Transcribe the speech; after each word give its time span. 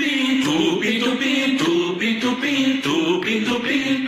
Pinto, 0.00 0.80
pinto, 0.80 1.14
pinto, 1.18 1.94
pinto, 1.98 2.36
pinto, 2.40 3.20
pinto, 3.20 3.60
pinto, 3.60 3.99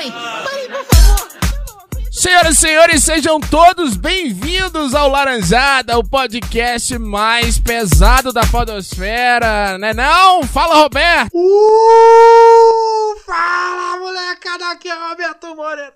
Parem, 0.00 0.12
parem, 0.12 0.68
por 0.70 0.84
favor. 0.86 1.28
Senhoras 2.10 2.56
e 2.56 2.58
senhores, 2.58 3.04
sejam 3.04 3.38
todos 3.38 3.98
bem-vindos 3.98 4.94
ao 4.94 5.10
Laranjada, 5.10 5.98
o 5.98 6.08
podcast 6.08 6.98
mais 6.98 7.58
pesado 7.58 8.32
da 8.32 8.40
podosfera, 8.46 9.76
né 9.76 9.92
não? 9.92 10.42
Fala, 10.44 10.76
Roberto! 10.76 11.30
Uh, 11.34 13.20
fala 13.26 13.98
molecada, 13.98 14.70
aqui 14.70 14.88
é 14.88 14.94
Roberto 14.94 15.54
Moreira, 15.54 15.94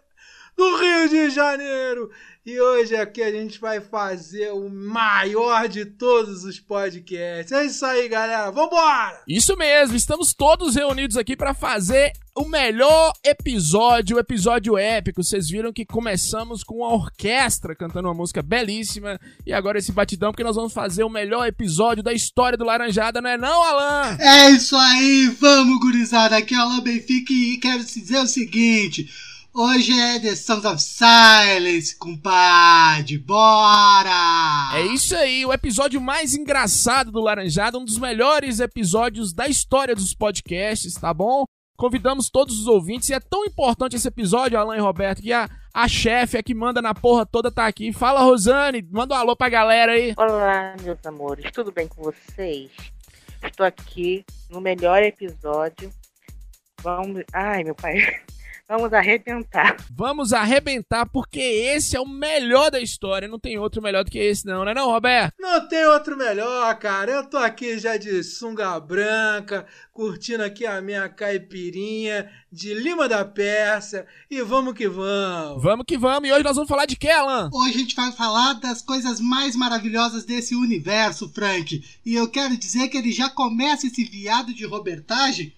do 0.55 0.77
Rio 0.77 1.09
de 1.09 1.31
Janeiro. 1.31 2.11
E 2.47 2.61
hoje 2.61 2.95
aqui 2.95 3.23
a 3.23 3.31
gente 3.31 3.59
vai 3.59 3.81
fazer 3.81 4.53
o 4.53 4.69
maior 4.69 5.67
de 5.67 5.87
todos 5.87 6.45
os 6.45 6.61
podcasts. 6.61 7.51
É 7.51 7.65
isso 7.65 7.87
aí, 7.87 8.07
galera. 8.07 8.51
Vambora! 8.51 9.23
Isso 9.27 9.57
mesmo, 9.57 9.97
estamos 9.97 10.35
todos 10.35 10.75
reunidos 10.75 11.17
aqui 11.17 11.35
para 11.39 11.55
fazer 11.55 12.13
o 12.37 12.45
melhor 12.47 13.15
episódio, 13.25 14.19
o 14.19 14.21
episódio 14.21 14.77
épico. 14.77 15.25
Vocês 15.25 15.49
viram 15.49 15.73
que 15.73 15.87
começamos 15.87 16.63
com 16.63 16.85
a 16.85 16.93
orquestra 16.93 17.75
cantando 17.75 18.09
uma 18.09 18.15
música 18.15 18.43
belíssima 18.43 19.19
e 19.47 19.51
agora 19.51 19.79
esse 19.79 19.91
batidão 19.91 20.31
porque 20.31 20.45
nós 20.45 20.57
vamos 20.57 20.75
fazer 20.75 21.03
o 21.03 21.09
melhor 21.09 21.47
episódio 21.47 22.03
da 22.03 22.13
história 22.13 22.59
do 22.59 22.65
Laranjada, 22.67 23.23
não 23.23 23.31
é 23.31 23.39
não, 23.39 23.63
Alan? 23.63 24.19
É 24.21 24.51
isso 24.51 24.77
aí, 24.77 25.35
vamos 25.41 25.81
gurizada, 25.81 26.37
aqui 26.37 26.55
é 26.55 26.59
o 26.59 26.61
Alan 26.61 26.83
Benfica 26.83 27.33
e 27.33 27.57
quero 27.57 27.83
dizer 27.83 28.19
o 28.19 28.27
seguinte, 28.27 29.09
hoje 29.55 29.93
é 29.99 30.19
The 30.19 30.35
Sons 30.35 30.65
of 30.65 30.83
Silence, 30.83 31.97
compadre, 31.97 33.17
bora! 33.19 34.71
É 34.75 34.83
isso 34.93 35.15
aí, 35.15 35.47
o 35.47 35.53
episódio 35.53 36.01
mais 36.01 36.35
engraçado 36.35 37.13
do 37.13 37.21
Laranjada, 37.21 37.79
um 37.79 37.85
dos 37.85 37.97
melhores 37.97 38.59
episódios 38.59 39.33
da 39.33 39.47
história 39.47 39.95
dos 39.95 40.13
podcasts, 40.13 40.95
tá 40.95 41.15
bom? 41.15 41.45
Convidamos 41.77 42.29
todos 42.29 42.59
os 42.59 42.67
ouvintes 42.67 43.09
e 43.09 43.15
é 43.15 43.21
tão 43.21 43.45
importante 43.45 43.95
esse 43.95 44.09
episódio, 44.09 44.59
Alan 44.59 44.77
e 44.77 44.81
Roberto, 44.81 45.23
que 45.23 45.33
a, 45.33 45.49
a 45.73 45.87
chefe, 45.87 46.37
a 46.37 46.43
que 46.43 46.55
manda 46.55 46.83
na 46.83 46.95
porra 46.95 47.25
toda, 47.25 47.51
tá 47.51 47.67
aqui. 47.67 47.93
Fala, 47.93 48.23
Rosane, 48.23 48.87
manda 48.91 49.15
um 49.15 49.19
alô 49.19 49.37
pra 49.37 49.49
galera 49.49 49.93
aí. 49.93 50.15
Olá, 50.17 50.75
meus 50.83 50.99
amores, 51.07 51.51
tudo 51.53 51.71
bem 51.71 51.87
com 51.87 52.03
vocês? 52.03 52.71
Estou 53.43 53.67
aqui 53.67 54.25
no 54.51 54.61
melhor 54.61 55.03
episódio. 55.03 55.91
Vamos. 56.83 57.23
Ai, 57.33 57.65
meu 57.65 57.75
pai. 57.75 58.24
Vamos 58.67 58.95
arrebentar. 58.95 59.77
Vamos 59.91 60.33
arrebentar, 60.33 61.05
porque 61.05 61.39
esse 61.39 61.97
é 61.97 62.01
o 62.01 62.09
melhor 62.09 62.71
da 62.71 62.81
história. 62.81 63.29
Não 63.29 63.39
tem 63.39 63.59
outro 63.59 63.83
melhor 63.83 64.05
do 64.05 64.11
que 64.11 64.19
esse, 64.19 64.47
não, 64.47 64.65
né, 64.65 64.73
não, 64.73 64.91
Roberto? 64.91 65.35
Não 65.39 65.69
tem 65.69 65.85
outro 65.85 66.17
melhor, 66.17 66.75
cara. 66.79 67.13
Eu 67.13 67.29
tô 67.29 67.37
aqui 67.37 67.79
já 67.79 67.99
de 67.99 68.25
sunga 68.25 68.81
branca, 68.81 69.67
curtindo 69.93 70.43
aqui 70.43 70.65
a 70.65 70.81
minha 70.81 71.11
caipirinha 71.11 72.31
de 72.51 72.73
Lima 72.73 73.07
da 73.07 73.23
Pérsia. 73.23 74.07
E 74.31 74.41
vamos 74.41 74.73
que 74.73 74.89
vamos. 74.89 75.63
Vamos 75.63 75.85
que 75.87 75.99
vamos. 75.99 76.27
E 76.27 76.33
hoje 76.33 76.45
nós 76.45 76.57
vamos 76.57 76.69
falar 76.69 76.87
de 76.87 76.97
quê, 76.97 77.11
Alan? 77.11 77.51
Hoje 77.53 77.75
a 77.75 77.79
gente 77.79 77.95
vai 77.95 78.13
falar 78.13 78.55
das 78.55 78.81
coisas 78.81 79.21
mais 79.21 79.55
maravilhosas 79.55 80.25
desse 80.25 80.55
universo, 80.55 81.29
Frank. 81.35 81.85
E 82.05 82.15
eu 82.15 82.31
quero 82.31 82.57
dizer 82.57 82.89
que 82.89 82.97
ele 82.97 83.13
já 83.13 83.29
começa 83.29 83.87
esse 83.87 84.05
viado 84.05 84.55
de 84.55 84.65
robertagem 84.65 85.53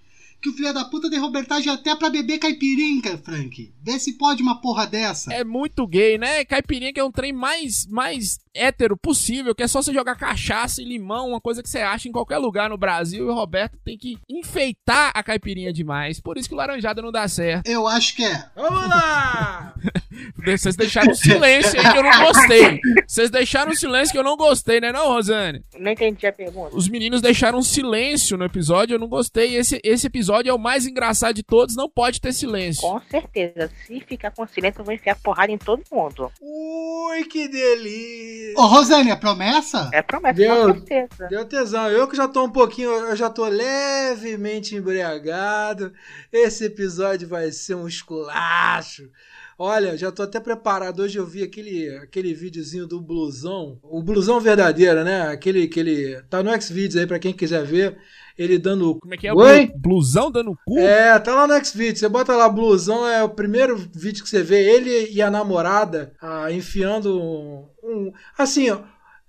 que 0.46 0.50
o 0.50 0.52
filho 0.52 0.72
da 0.72 0.84
puta 0.84 1.10
tem 1.10 1.18
robertagem 1.18 1.72
até 1.72 1.94
pra 1.96 2.08
beber 2.08 2.38
caipirinha, 2.38 3.18
Frank. 3.18 3.72
Vê 3.82 3.98
se 3.98 4.16
pode 4.16 4.42
uma 4.42 4.60
porra 4.60 4.86
dessa. 4.86 5.32
É 5.32 5.42
muito 5.42 5.86
gay, 5.86 6.16
né? 6.18 6.44
Caipirinha 6.44 6.92
que 6.92 7.00
é 7.00 7.04
um 7.04 7.10
trem 7.10 7.32
mais, 7.32 7.86
mais 7.88 8.38
hétero 8.54 8.96
possível, 8.96 9.54
que 9.54 9.62
é 9.62 9.68
só 9.68 9.82
você 9.82 9.92
jogar 9.92 10.16
cachaça 10.16 10.80
e 10.80 10.84
limão, 10.84 11.28
uma 11.28 11.40
coisa 11.40 11.62
que 11.62 11.68
você 11.68 11.78
acha 11.78 12.08
em 12.08 12.12
qualquer 12.12 12.38
lugar 12.38 12.70
no 12.70 12.78
Brasil. 12.78 13.26
E 13.26 13.30
o 13.30 13.34
Roberto 13.34 13.78
tem 13.84 13.98
que 13.98 14.18
enfeitar 14.28 15.10
a 15.14 15.22
caipirinha 15.22 15.72
demais. 15.72 16.20
Por 16.20 16.38
isso 16.38 16.48
que 16.48 16.54
o 16.54 16.58
laranjada 16.58 17.02
não 17.02 17.10
dá 17.10 17.26
certo. 17.26 17.66
Eu 17.66 17.86
acho 17.86 18.14
que 18.14 18.24
é. 18.24 18.46
Vamos 18.54 18.88
lá! 18.88 19.74
Vocês 20.44 20.76
deixaram 20.76 21.10
um 21.10 21.14
silêncio 21.14 21.78
aí 21.78 21.92
que 21.92 21.98
eu 21.98 22.02
não 22.02 22.24
gostei. 22.24 22.80
Vocês 23.06 23.30
deixaram 23.30 23.72
um 23.72 23.74
silêncio 23.74 24.12
que 24.12 24.18
eu 24.18 24.24
não 24.24 24.36
gostei, 24.36 24.80
né 24.80 24.92
não, 24.92 25.08
Rosane? 25.08 25.62
Não 25.78 25.90
entendi 25.90 26.26
a 26.26 26.32
pergunta. 26.32 26.76
Os 26.76 26.88
meninos 26.88 27.20
deixaram 27.20 27.58
um 27.58 27.62
silêncio 27.62 28.36
no 28.36 28.44
episódio, 28.44 28.94
eu 28.94 28.98
não 28.98 29.08
gostei. 29.08 29.56
Esse, 29.56 29.80
esse 29.82 30.06
episódio 30.06 30.35
é 30.44 30.52
o 30.52 30.58
mais 30.58 30.86
engraçado 30.86 31.34
de 31.34 31.42
todos, 31.42 31.76
não 31.76 31.88
pode 31.88 32.20
ter 32.20 32.32
silêncio. 32.32 32.82
Com 32.82 33.00
certeza. 33.10 33.70
Se 33.86 34.00
ficar 34.00 34.30
com 34.30 34.46
silêncio, 34.46 34.80
eu 34.80 34.84
vou 34.84 34.94
enfiar 34.94 35.16
porrada 35.16 35.52
em 35.52 35.58
todo 35.58 35.82
mundo. 35.90 36.30
Ui, 36.40 37.24
que 37.24 37.48
delícia! 37.48 38.54
Ô, 38.56 38.66
Rosane, 38.66 39.10
é 39.10 39.16
promessa? 39.16 39.90
É 39.92 40.02
promessa, 40.02 40.34
Deu. 40.34 40.74
com 40.74 40.86
certeza. 40.86 41.28
Deu 41.28 41.44
tesão. 41.44 41.88
Eu 41.90 42.08
que 42.08 42.16
já 42.16 42.28
tô 42.28 42.44
um 42.44 42.50
pouquinho, 42.50 42.90
eu 42.90 43.16
já 43.16 43.30
tô 43.30 43.46
levemente 43.46 44.74
embriagado. 44.74 45.92
Esse 46.32 46.64
episódio 46.66 47.28
vai 47.28 47.50
ser 47.52 47.74
um 47.74 47.88
esculacho. 47.88 49.10
Olha, 49.58 49.96
já 49.96 50.12
tô 50.12 50.22
até 50.22 50.38
preparado. 50.38 51.00
Hoje 51.00 51.18
eu 51.18 51.26
vi 51.26 51.42
aquele, 51.42 51.88
aquele 51.96 52.34
videozinho 52.34 52.86
do 52.86 53.00
blusão. 53.00 53.78
O 53.82 54.02
blusão 54.02 54.38
verdadeiro, 54.38 55.02
né? 55.02 55.28
Aquele, 55.28 55.62
aquele. 55.62 56.20
Tá 56.28 56.42
no 56.42 56.60
Xvideos 56.60 56.96
aí 56.96 57.06
pra 57.06 57.18
quem 57.18 57.32
quiser 57.32 57.64
ver. 57.64 57.96
Ele 58.38 58.58
dando. 58.58 58.96
Como 59.00 59.14
é 59.14 59.16
que 59.16 59.26
é? 59.26 59.32
o 59.32 59.36
Oi? 59.38 59.70
Blusão 59.76 60.30
dando 60.30 60.56
cu? 60.66 60.78
É, 60.78 61.18
tá 61.18 61.34
lá 61.34 61.46
no 61.46 61.64
Xvideos. 61.64 61.98
Você 62.00 62.08
bota 62.08 62.36
lá 62.36 62.48
blusão, 62.48 63.06
é 63.08 63.22
o 63.24 63.28
primeiro 63.30 63.76
vídeo 63.94 64.22
que 64.22 64.28
você 64.28 64.42
vê. 64.42 64.60
Ele 64.62 65.10
e 65.10 65.22
a 65.22 65.30
namorada 65.30 66.12
ah, 66.20 66.50
enfiando 66.52 67.18
um, 67.18 67.64
um- 67.82 68.12
Assim, 68.36 68.68
ó. 68.70 68.80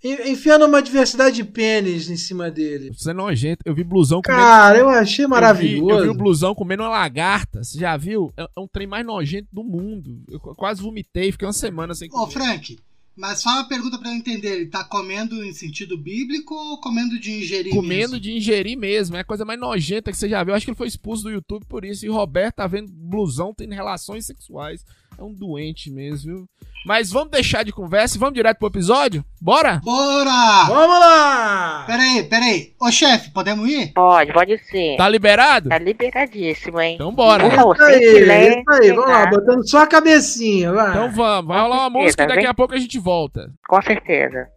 en- 0.03 0.29
Enfiando 0.31 0.66
uma 0.66 0.81
diversidade 0.81 1.38
de 1.38 1.44
pênis 1.45 2.09
em 2.09 2.18
cima 2.18 2.51
dele. 2.51 2.91
Você 2.94 3.12
é 3.12 3.13
nojento. 3.13 3.62
Eu 3.66 3.73
vi 3.73 3.84
blusão 3.84 4.22
comendo. 4.22 4.44
Cara, 4.44 4.78
eu 4.78 4.90
achei 4.90 5.24
Eu 5.24 5.29
vi, 5.29 5.31
maravilhoso. 5.31 5.91
eu 6.00 6.03
vi 6.03 6.09
o 6.09 6.13
blusão 6.13 6.53
comendo 6.53 6.84
uma 6.84 6.89
lagarta. 6.89 7.63
Você 7.63 7.79
já 7.79 7.95
viu? 7.95 8.29
É, 8.38 8.44
é 8.44 8.59
um 8.59 8.68
trem 8.68 8.88
mais 8.88 9.06
nojento 9.06 9.47
do 9.53 9.63
mundo. 9.63 10.22
Eu 10.29 10.39
qu- 10.39 10.53
quase 10.53 10.81
vomitei, 10.81 11.31
fiquei 11.31 11.47
uma 11.47 11.53
semana 11.53 11.95
sem 11.95 12.09
Ô, 12.09 12.12
comer. 12.12 12.31
Frank, 12.34 12.78
mas 13.17 13.41
fala 13.41 13.61
uma 13.61 13.67
pergunta 13.67 13.97
pra 13.97 14.09
eu 14.09 14.13
entender. 14.16 14.53
Ele 14.61 14.67
tá 14.67 14.83
comendo 14.83 15.44
em 15.44 15.51
sentido 15.51 15.97
bíblico 15.97 16.53
ou 16.53 16.79
comendo 16.79 17.19
de 17.19 17.31
ingerir 17.31 17.73
Comendo 17.73 18.11
mesmo? 18.11 18.19
de 18.19 18.31
ingerir 18.38 18.78
mesmo. 18.78 19.16
É 19.17 19.22
a 19.22 19.25
coisa 19.25 19.44
mais 19.44 19.59
nojenta 19.59 20.11
que 20.11 20.17
você 20.17 20.29
já 20.29 20.44
viu. 20.44 20.51
Eu 20.51 20.55
acho 20.55 20.66
que 20.66 20.69
ele 20.69 20.78
foi 20.78 20.88
expulso 20.88 21.23
do 21.23 21.31
YouTube 21.31 21.66
por 21.67 21.83
isso. 21.83 22.06
E 22.06 22.09
o 22.09 22.13
Roberto 22.13 22.56
tá 22.57 22.67
vendo 22.67 22.91
blusão 22.91 23.53
tendo 23.53 23.73
relações 23.73 24.25
sexuais. 24.25 24.85
É 25.17 25.23
um 25.23 25.33
doente 25.33 25.89
mesmo, 25.89 26.35
viu? 26.35 26.45
Mas 26.85 27.11
vamos 27.11 27.31
deixar 27.31 27.63
de 27.63 27.72
conversa 27.73 28.16
e 28.16 28.19
vamos 28.19 28.35
direto 28.35 28.59
pro 28.59 28.67
episódio? 28.67 29.25
Bora? 29.41 29.81
Bora! 29.83 30.66
Vamos 30.67 31.00
lá! 31.00 31.83
Peraí, 31.85 32.23
peraí. 32.23 32.73
Ô, 32.79 32.89
chefe, 32.91 33.31
podemos 33.31 33.67
ir? 33.67 33.91
Pode, 33.94 34.31
pode 34.31 34.57
ser. 34.69 34.95
Tá 34.95 35.09
liberado? 35.09 35.67
Tá 35.69 35.77
liberadíssimo, 35.79 36.79
hein? 36.79 36.95
Então 36.95 37.11
bora. 37.13 37.50
Não, 37.50 37.73
Isso 37.73 37.83
aí, 37.83 38.00
silêncio, 38.00 38.59
isso 38.59 38.72
aí, 38.83 38.89
vamos 38.91 39.09
lá, 39.09 39.19
nada. 39.25 39.29
botando 39.38 39.69
só 39.69 39.79
a 39.79 39.88
cabecinha, 39.88 40.72
vai. 40.72 40.91
Então 40.91 41.11
vamos. 41.11 41.47
Vai 41.47 41.59
rolar 41.61 41.88
uma 41.88 41.89
música 41.89 42.23
e 42.23 42.27
daqui 42.27 42.41
vem. 42.41 42.50
a 42.50 42.53
pouco 42.53 42.73
a 42.73 42.77
gente 42.79 43.00
volta. 43.00 43.51
Com 43.67 43.81
certeza. 43.81 44.47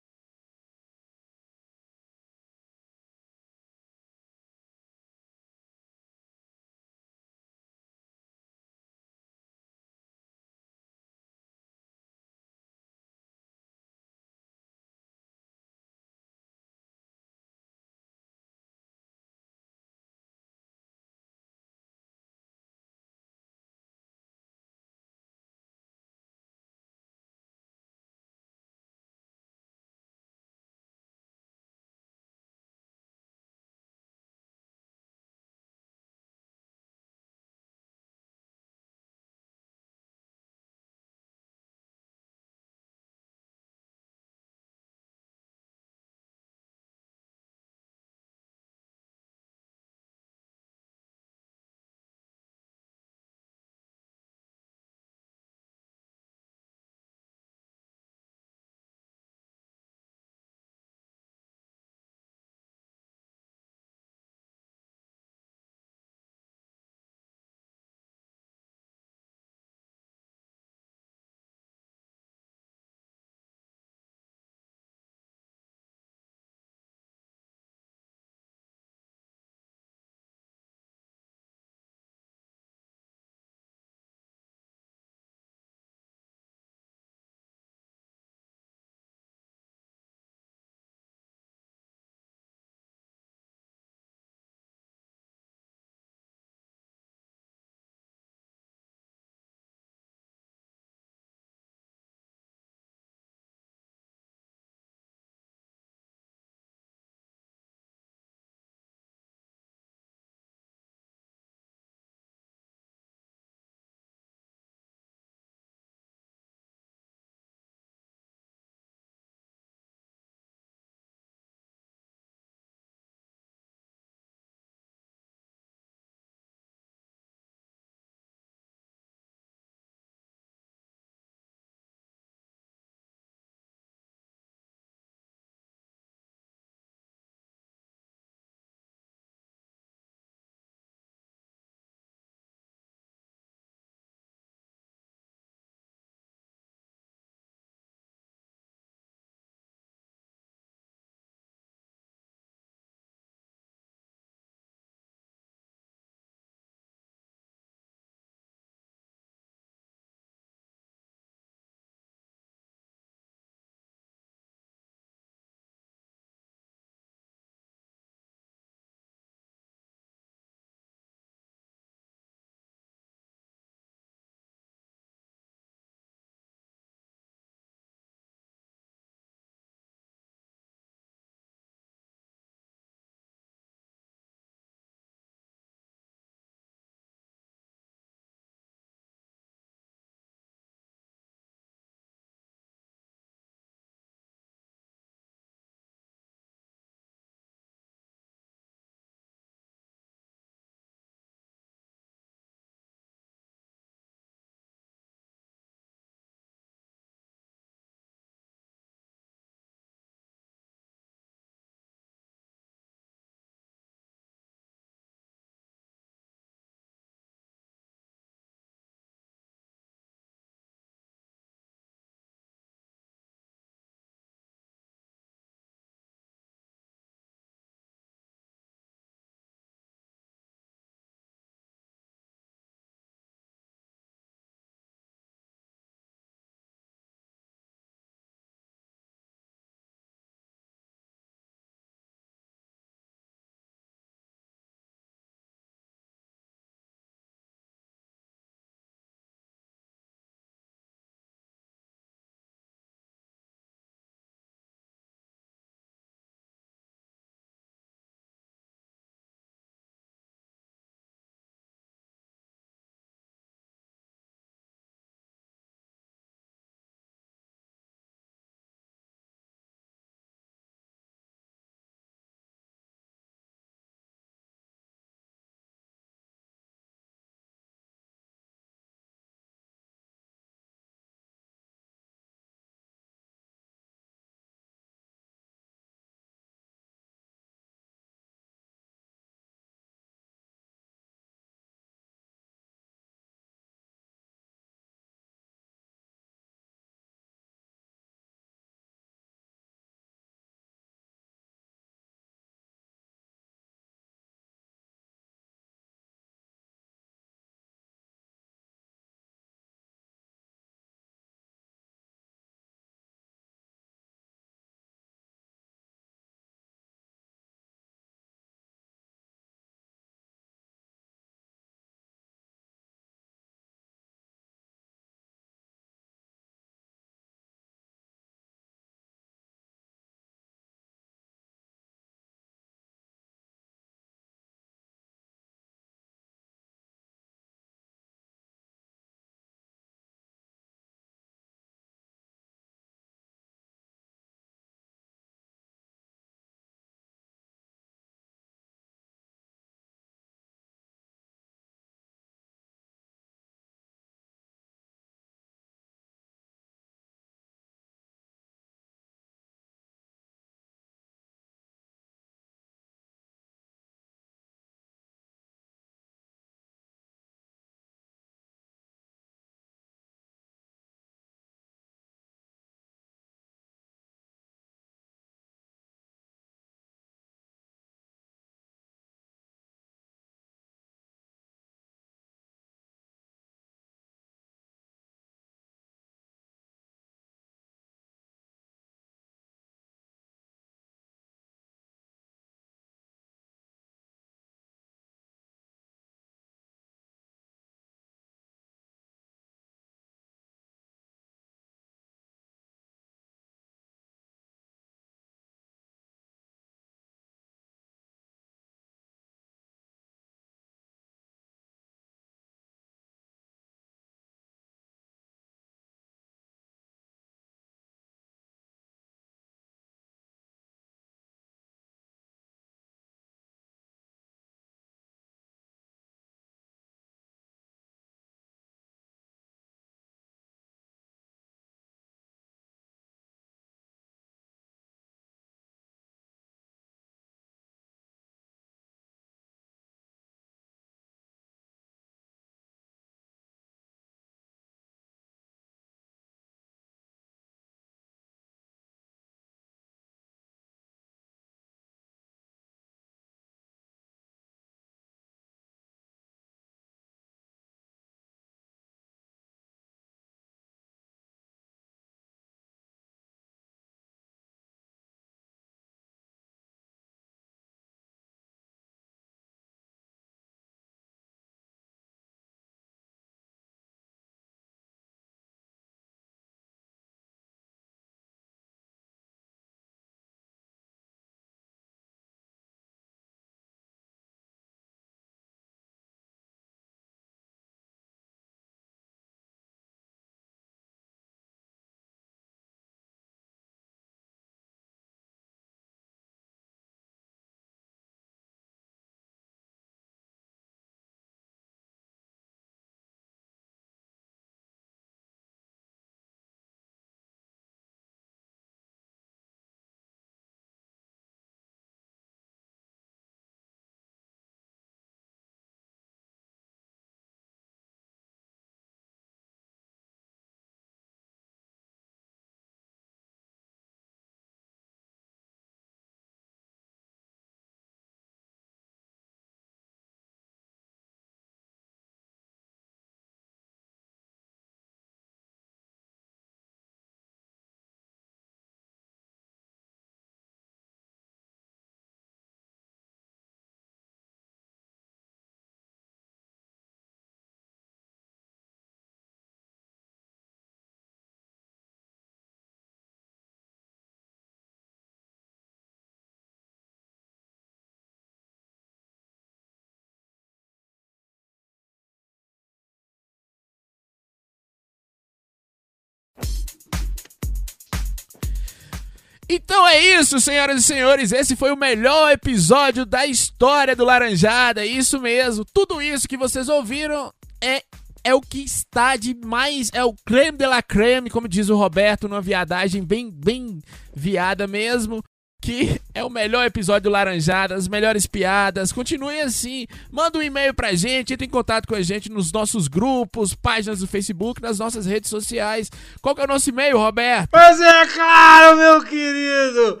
Então 569.48 569.86
é 569.86 569.98
isso, 569.98 570.40
senhoras 570.40 570.80
e 570.80 570.84
senhores. 570.84 571.32
Esse 571.32 571.54
foi 571.54 571.70
o 571.70 571.76
melhor 571.76 572.32
episódio 572.32 573.04
da 573.04 573.26
história 573.26 573.94
do 573.94 574.04
Laranjada. 574.04 574.84
Isso 574.86 575.20
mesmo. 575.20 575.64
Tudo 575.64 576.00
isso 576.00 576.28
que 576.28 576.36
vocês 576.36 576.68
ouviram 576.68 577.32
é, 577.60 577.82
é 578.22 578.34
o 578.34 578.40
que 578.40 578.64
está 578.64 579.16
de 579.16 579.34
mais. 579.34 579.90
É 579.92 580.02
o 580.02 580.14
creme 580.24 580.56
de 580.56 580.66
la 580.66 580.82
creme, 580.82 581.28
como 581.28 581.48
diz 581.48 581.68
o 581.68 581.76
Roberto, 581.76 582.28
numa 582.28 582.40
viadagem 582.40 583.04
bem, 583.04 583.30
bem 583.30 583.80
viada 584.14 584.66
mesmo. 584.66 585.22
Que 585.64 585.98
é 586.12 586.22
o 586.22 586.28
melhor 586.28 586.66
episódio 586.66 587.10
Laranjada, 587.10 587.74
as 587.74 587.88
melhores 587.88 588.26
piadas. 588.26 588.92
Continue 588.92 589.40
assim. 589.40 589.86
Manda 590.12 590.38
um 590.38 590.42
e-mail 590.42 590.74
pra 590.74 590.92
gente, 590.92 591.32
entre 591.32 591.46
em 591.46 591.48
contato 591.48 591.88
com 591.88 591.94
a 591.94 592.02
gente 592.02 592.30
nos 592.30 592.52
nossos 592.52 592.86
grupos, 592.86 593.54
páginas 593.54 594.00
do 594.00 594.06
Facebook, 594.06 594.60
nas 594.60 594.78
nossas 594.78 595.06
redes 595.06 595.30
sociais. 595.30 595.90
Qual 596.20 596.34
que 596.34 596.42
é 596.42 596.44
o 596.44 596.48
nosso 596.48 596.68
e-mail, 596.68 596.98
Roberto? 596.98 597.48
Mas 597.50 597.80
é 597.80 598.06
claro, 598.08 598.76
meu 598.76 599.02
querido! 599.04 600.00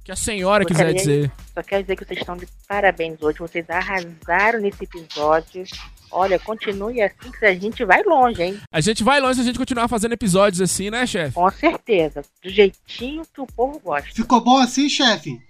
Que 0.07 0.13
a 0.13 0.15
senhora 0.15 0.63
Eu 0.63 0.67
quiser 0.69 0.93
dizer. 0.93 1.29
Só 1.53 1.61
quero 1.61 1.83
dizer 1.83 1.97
que 1.97 2.05
vocês 2.05 2.21
estão 2.21 2.37
de 2.37 2.47
parabéns 2.65 3.21
hoje. 3.21 3.39
Vocês 3.39 3.69
arrasaram 3.69 4.61
nesse 4.61 4.85
episódio. 4.85 5.65
Olha, 6.09 6.39
continue 6.39 7.01
assim 7.01 7.29
que 7.29 7.45
a 7.45 7.53
gente 7.53 7.83
vai 7.83 8.01
longe, 8.03 8.41
hein? 8.41 8.57
A 8.71 8.79
gente 8.79 9.03
vai 9.03 9.19
longe 9.19 9.35
se 9.35 9.41
a 9.41 9.43
gente 9.43 9.59
continuar 9.59 9.89
fazendo 9.89 10.13
episódios 10.13 10.61
assim, 10.61 10.89
né, 10.89 11.05
chefe? 11.05 11.33
Com 11.33 11.51
certeza. 11.51 12.21
Do 12.41 12.49
jeitinho 12.49 13.23
que 13.33 13.41
o 13.41 13.47
povo 13.47 13.81
gosta. 13.81 14.09
Ficou 14.13 14.39
bom 14.39 14.57
assim, 14.59 14.87
chefe? 14.87 15.41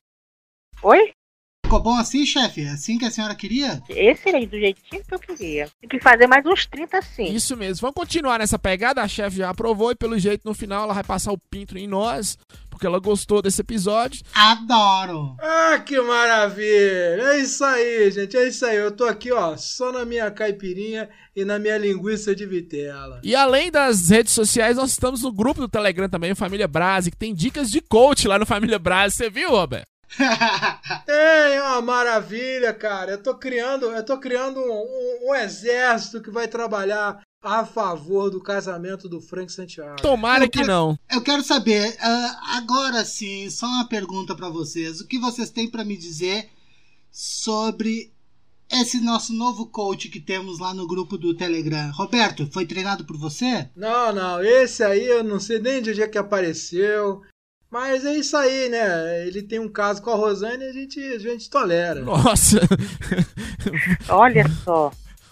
Oi? 0.82 1.12
Ficou 1.64 1.80
bom 1.80 1.96
assim, 1.96 2.26
chefe? 2.26 2.66
Assim 2.66 2.98
que 2.98 3.06
a 3.06 3.12
senhora 3.12 3.36
queria? 3.36 3.84
Excelente, 3.90 4.48
do 4.48 4.58
jeitinho 4.58 5.04
que 5.04 5.14
eu 5.14 5.20
queria. 5.20 5.70
Tem 5.82 5.90
que 5.90 6.00
fazer 6.00 6.26
mais 6.26 6.46
uns 6.46 6.66
30 6.66 6.98
assim. 6.98 7.26
Isso 7.26 7.56
mesmo. 7.58 7.82
Vamos 7.82 7.94
continuar 7.94 8.40
nessa 8.40 8.58
pegada. 8.58 9.04
A 9.04 9.08
chefe 9.08 9.38
já 9.38 9.50
aprovou 9.50 9.92
e 9.92 9.96
pelo 9.96 10.18
jeito 10.18 10.48
no 10.48 10.56
final 10.56 10.86
ela 10.86 10.94
vai 10.94 11.04
passar 11.04 11.32
o 11.32 11.38
pinto 11.38 11.78
em 11.78 11.86
nós, 11.86 12.40
porque 12.78 12.88
ela 12.88 13.00
gostou 13.00 13.42
desse 13.42 13.62
episódio. 13.62 14.22
Adoro! 14.34 15.36
Ah, 15.42 15.80
que 15.86 16.00
maravilha! 16.00 17.22
É 17.34 17.40
isso 17.40 17.64
aí, 17.66 18.10
gente, 18.12 18.38
é 18.38 18.48
isso 18.48 18.66
aí. 18.66 18.78
Eu 18.78 18.92
tô 18.92 19.06
aqui, 19.06 19.32
ó, 19.32 19.58
só 19.58 19.92
na 19.92 20.06
minha 20.06 20.30
caipirinha 20.32 21.10
e 21.36 21.44
na 21.44 21.58
minha 21.60 21.78
linguiça 21.78 22.36
de 22.36 22.46
vitela. 22.46 23.20
E 23.24 23.36
além 23.36 23.72
das 23.72 24.10
redes 24.10 24.34
sociais, 24.34 24.78
nós 24.78 24.92
estamos 24.92 25.22
no 25.24 25.32
grupo 25.32 25.60
do 25.62 25.68
Telegram 25.68 26.08
também, 26.08 26.34
Família 26.36 26.68
Brase, 26.68 27.12
que 27.12 27.18
tem 27.18 27.34
dicas 27.34 27.70
de 27.70 27.82
coach 27.82 28.28
lá 28.28 28.38
no 28.40 28.46
Família 28.46 28.80
Brase. 28.80 29.16
Você 29.16 29.30
viu, 29.30 29.50
Robert? 29.50 29.84
É 31.08 31.62
uma 31.62 31.82
maravilha, 31.82 32.74
cara. 32.74 33.12
Eu 33.12 33.18
tô 33.24 33.36
criando, 33.36 33.86
eu 33.92 34.04
tô 34.06 34.18
criando 34.18 34.60
um, 34.60 34.72
um- 34.72 35.30
um 35.32 35.36
exército 35.36 36.22
que 36.22 36.30
vai 36.32 36.48
trabalhar 36.48 37.20
a 37.42 37.66
favor 37.66 38.30
do 38.30 38.42
casamento 38.42 39.08
do 39.08 39.22
Frank 39.22 39.52
Santiago. 39.52 40.02
Tomara 40.02 40.46
Eu 40.46 40.50
que 40.50 40.60
quero- 40.60 40.68
não. 40.72 41.00
Eu 41.12 41.22
quero 41.22 41.44
saber, 41.44 41.96
ah, 42.02 42.58
agora 42.58 43.04
sim, 43.06 43.50
só 43.50 43.66
uma 43.68 43.88
pergunta 43.88 44.36
pra 44.36 44.50
vocês. 44.50 45.00
O 45.00 45.08
que 45.08 45.20
vocês 45.20 45.50
têm 45.50 45.70
pra 45.70 45.84
me 45.86 45.96
dizer 45.96 46.50
sobre 47.12 48.12
esse 48.70 49.00
nosso 49.00 49.32
novo 49.34 49.68
coach 49.68 50.10
que 50.10 50.20
temos 50.20 50.60
lá 50.60 50.74
no 50.74 50.88
grupo 50.88 51.18
do 51.18 51.34
Telegram? 51.36 51.92
Roberto, 51.92 52.48
foi 52.52 52.66
treinado 52.66 53.06
por 53.06 53.18
você? 53.18 53.70
Não, 53.76 54.12
não, 54.14 54.44
esse 54.44 54.84
aí 54.84 55.06
eu 55.06 55.24
não 55.24 55.40
sei 55.40 55.60
nem 55.60 55.82
de 55.82 55.92
onde 55.92 56.02
é 56.02 56.08
que 56.08 56.18
apareceu. 56.18 57.22
Mas 57.70 58.06
é 58.06 58.16
isso 58.18 58.36
aí, 58.38 58.70
né? 58.70 59.28
Ele 59.28 59.44
tem 59.44 59.60
um 59.60 59.68
caso 59.70 60.02
com 60.02 60.10
a 60.10 60.16
Rosane 60.16 60.64
e 60.64 60.70
a 60.70 60.72
gente, 60.72 61.00
a 61.02 61.20
gente 61.20 61.50
tolera. 61.50 62.00
Nossa. 62.02 62.62
Olha 64.08 64.46
só. 64.64 64.90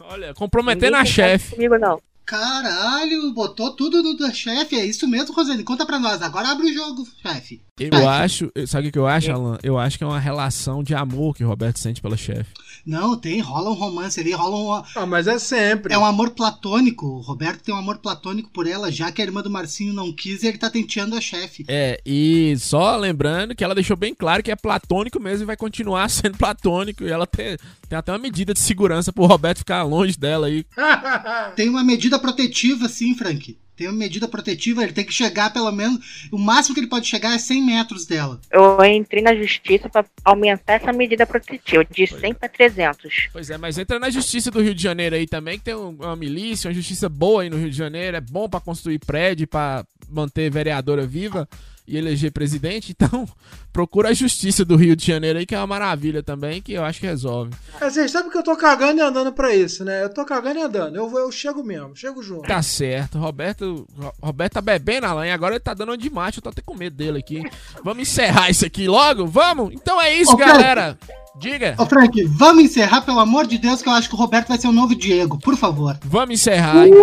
Olha, 0.09 0.33
comprometendo 0.33 0.95
a 0.95 1.05
chefe. 1.05 1.55
Comigo 1.55 1.77
não. 1.77 2.01
Caralho, 2.25 3.31
botou 3.33 3.75
tudo 3.75 4.01
no 4.01 4.17
da 4.17 4.33
chefe, 4.33 4.75
é 4.75 4.83
isso 4.83 5.07
mesmo, 5.07 5.35
Rosane? 5.35 5.63
Conta 5.63 5.85
pra 5.85 5.99
nós, 5.99 6.23
agora 6.23 6.49
abre 6.49 6.65
o 6.65 6.73
jogo, 6.73 7.07
chefe. 7.21 7.61
Eu 7.79 8.09
acho. 8.09 8.51
Sabe 8.65 8.87
o 8.87 8.91
que 8.91 8.97
eu 8.97 9.05
acho, 9.05 9.31
Alan? 9.31 9.59
Eu 9.61 9.77
acho 9.77 9.97
que 9.97 10.03
é 10.03 10.07
uma 10.07 10.19
relação 10.19 10.81
de 10.83 10.95
amor 10.95 11.35
que 11.35 11.43
o 11.43 11.47
Roberto 11.47 11.77
sente 11.77 12.01
pela 12.01 12.17
chefe. 12.17 12.51
Não, 12.85 13.17
tem, 13.17 13.39
rola 13.39 13.71
um 13.71 13.73
romance 13.73 14.19
ali, 14.19 14.31
rola 14.31 14.55
um. 14.57 14.83
Ah, 14.95 15.05
mas 15.05 15.27
é 15.27 15.39
sempre. 15.39 15.93
É 15.93 15.97
um 15.97 16.05
amor 16.05 16.31
platônico. 16.31 17.07
O 17.07 17.21
Roberto 17.21 17.63
tem 17.63 17.73
um 17.73 17.77
amor 17.77 17.97
platônico 17.97 18.49
por 18.51 18.67
ela, 18.67 18.91
já 18.91 19.11
que 19.11 19.21
a 19.21 19.25
irmã 19.25 19.41
do 19.41 19.49
Marcinho 19.49 19.93
não 19.93 20.13
quis 20.13 20.43
e 20.43 20.47
ele 20.47 20.57
tá 20.57 20.69
tenteando 20.69 21.15
a 21.15 21.21
chefe. 21.21 21.65
É, 21.67 21.99
e 22.05 22.55
só 22.59 22.95
lembrando 22.95 23.55
que 23.55 23.63
ela 23.63 23.73
deixou 23.73 23.97
bem 23.97 24.13
claro 24.13 24.43
que 24.43 24.51
é 24.51 24.55
platônico 24.55 25.19
mesmo 25.19 25.43
e 25.43 25.47
vai 25.47 25.57
continuar 25.57 26.07
sendo 26.11 26.37
platônico. 26.37 27.03
E 27.03 27.11
ela 27.11 27.25
tem, 27.25 27.57
tem 27.89 27.97
até 27.97 28.11
uma 28.11 28.19
medida 28.19 28.53
de 28.53 28.59
segurança 28.59 29.11
pro 29.11 29.25
Roberto 29.25 29.59
ficar 29.59 29.81
longe 29.83 30.17
dela 30.17 30.47
aí. 30.47 30.65
Tem 31.55 31.69
uma 31.69 31.83
medida 31.83 32.19
protetiva, 32.19 32.87
sim, 32.89 33.15
Frank. 33.15 33.57
Tem 33.75 33.87
uma 33.87 33.97
medida 33.97 34.27
protetiva, 34.27 34.83
ele 34.83 34.93
tem 34.93 35.03
que 35.05 35.13
chegar 35.13 35.51
pelo 35.51 35.71
menos. 35.71 36.27
O 36.31 36.37
máximo 36.37 36.73
que 36.73 36.79
ele 36.79 36.87
pode 36.87 37.07
chegar 37.07 37.33
é 37.33 37.37
100 37.37 37.65
metros 37.65 38.05
dela. 38.05 38.39
Eu 38.51 38.77
entrei 38.85 39.21
na 39.21 39.35
justiça 39.35 39.89
pra 39.89 40.05
aumentar 40.23 40.73
essa 40.73 40.93
medida 40.93 41.25
protetiva 41.25 41.83
de 41.83 42.07
100 42.07 42.33
pra 42.33 42.47
300. 42.47 43.27
Pois 43.33 43.49
é, 43.49 43.57
mas 43.57 43.77
entra 43.77 43.99
na 43.99 44.09
justiça 44.09 44.49
do 44.49 44.61
Rio 44.61 44.73
de 44.73 44.81
Janeiro 44.81 45.15
aí 45.15 45.27
também, 45.27 45.57
que 45.57 45.65
tem 45.65 45.75
um- 45.75 45.89
uma 45.89 46.15
milícia, 46.15 46.67
uma 46.69 46.73
justiça 46.73 47.09
boa 47.09 47.41
aí 47.43 47.49
no 47.49 47.57
Rio 47.57 47.69
de 47.69 47.77
Janeiro. 47.77 48.17
É 48.17 48.21
bom 48.21 48.47
pra 48.47 48.59
construir 48.59 48.99
prédio, 48.99 49.47
pra 49.47 49.85
manter 50.09 50.49
vereadora 50.49 51.05
viva 51.05 51.47
e 51.87 51.97
eleger 51.97 52.31
presidente. 52.31 52.91
Então, 52.91 53.27
procura 53.73 54.09
a 54.09 54.13
justiça 54.13 54.63
do 54.65 54.75
Rio 54.75 54.95
de 54.95 55.05
Janeiro 55.05 55.39
aí, 55.39 55.45
que 55.45 55.53
é 55.55 55.57
uma 55.59 55.67
maravilha 55.67 56.23
também, 56.23 56.61
que 56.61 56.73
eu 56.73 56.83
acho 56.83 56.99
que 56.99 57.05
resolve. 57.05 57.51
É, 57.79 57.89
Vocês 57.89 58.09
sabem 58.11 58.29
que 58.31 58.37
eu 58.37 58.43
tô 58.43 58.55
cagando 58.55 58.99
e 58.99 59.03
andando 59.03 59.31
pra 59.33 59.53
isso, 59.55 59.83
né? 59.83 60.03
Eu 60.03 60.09
tô 60.13 60.23
cagando 60.25 60.59
e 60.59 60.61
andando. 60.63 60.95
Eu, 60.95 61.09
vou, 61.09 61.19
eu 61.19 61.31
chego 61.31 61.63
mesmo, 61.63 61.95
chego 61.95 62.23
junto. 62.23 62.43
Tá 62.47 62.61
certo, 62.61 63.17
Roberto, 63.17 63.85
Ro- 63.97 64.13
Roberto 64.21 64.53
tá 64.53 64.61
bebendo, 64.61 65.07
Alan, 65.07 65.27
e 65.27 65.31
agora 65.31 65.53
ele 65.55 65.59
tá 65.59 65.73
dando 65.73 65.95
de 65.97 66.09
macho, 66.09 66.39
eu 66.39 66.43
tô 66.43 66.49
até 66.49 66.61
com 66.61 66.75
medo 66.75 66.95
dele 66.95 67.19
aqui. 67.19 67.43
Vamos 67.83 68.03
encerrar 68.07 68.49
isso 68.49 68.65
aqui 68.65 68.87
logo? 68.87 69.27
Vamos? 69.27 69.73
Então 69.73 70.01
é 70.01 70.13
isso, 70.15 70.33
Ô, 70.33 70.37
Frank. 70.37 70.51
galera. 70.53 70.97
Diga. 71.37 71.75
Ô, 71.77 71.85
Frank, 71.85 72.23
vamos 72.27 72.63
encerrar, 72.63 73.01
pelo 73.01 73.19
amor 73.19 73.45
de 73.45 73.57
Deus, 73.57 73.81
que 73.81 73.89
eu 73.89 73.93
acho 73.93 74.07
que 74.07 74.15
o 74.15 74.17
Roberto 74.17 74.47
vai 74.47 74.57
ser 74.57 74.67
o 74.67 74.71
novo 74.71 74.95
Diego, 74.95 75.37
por 75.37 75.57
favor. 75.57 75.97
Vamos 76.05 76.35
encerrar. 76.35 76.87
hein? 76.87 76.93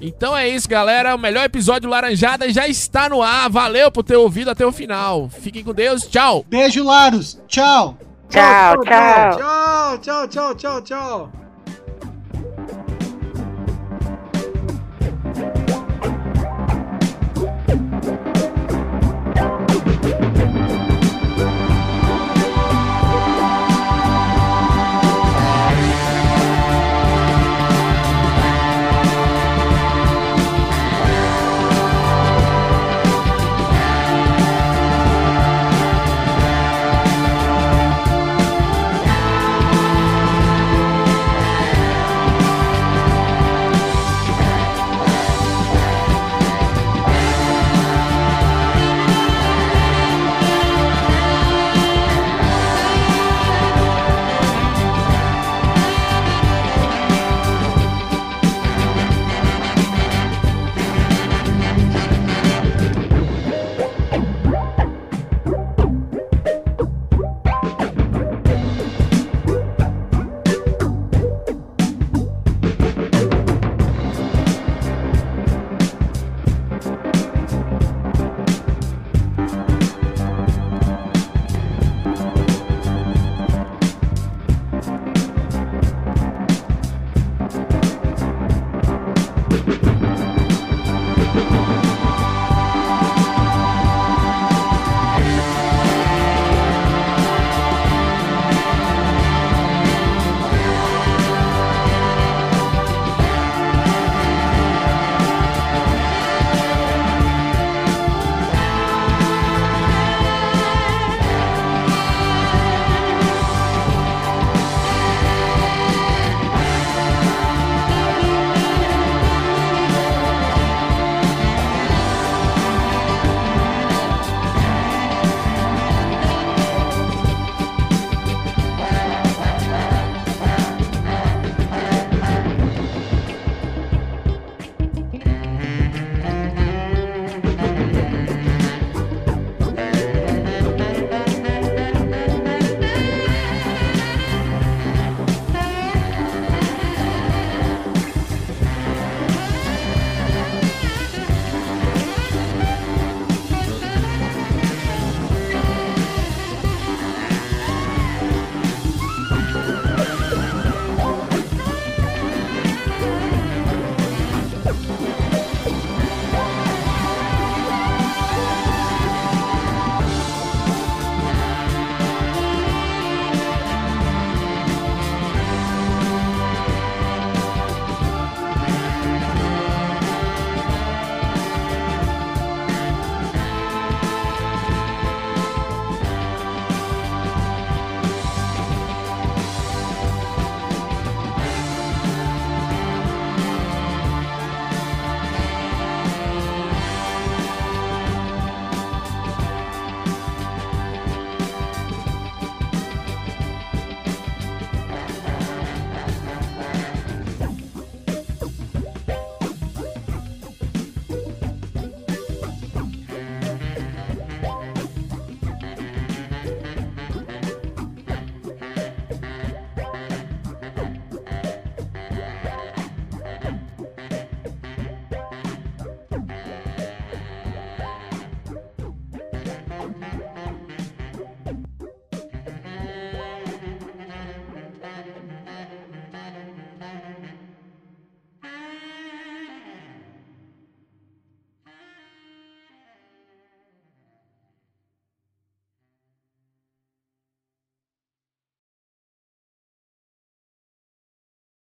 Então 0.00 0.36
é 0.36 0.48
isso, 0.48 0.68
galera. 0.68 1.14
O 1.14 1.18
melhor 1.18 1.44
episódio 1.44 1.82
do 1.82 1.88
Laranjada 1.88 2.50
já 2.52 2.66
está 2.66 3.08
no 3.08 3.22
ar. 3.22 3.50
Valeu 3.50 3.90
por 3.90 4.02
ter 4.02 4.16
ouvido 4.16 4.50
até 4.50 4.64
o 4.64 4.72
final. 4.72 5.28
Fiquem 5.28 5.62
com 5.62 5.74
Deus. 5.74 6.02
Tchau. 6.06 6.44
Beijo, 6.48 6.84
Laros. 6.84 7.38
Tchau. 7.46 7.98
Tchau, 8.30 8.84
tchau. 8.84 9.36
Tchau, 9.36 9.98
tchau, 9.98 10.28
tchau, 10.28 10.54
tchau, 10.54 10.82
tchau. 10.82 11.32